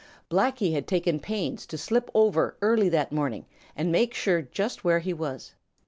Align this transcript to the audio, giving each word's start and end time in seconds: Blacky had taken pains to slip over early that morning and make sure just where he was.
Blacky 0.31 0.73
had 0.73 0.87
taken 0.87 1.19
pains 1.19 1.67
to 1.67 1.77
slip 1.77 2.09
over 2.15 2.57
early 2.63 2.89
that 2.89 3.11
morning 3.11 3.45
and 3.75 3.91
make 3.91 4.15
sure 4.15 4.41
just 4.41 4.83
where 4.83 4.97
he 4.97 5.13
was. 5.13 5.53